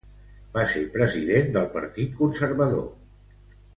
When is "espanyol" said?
2.87-3.57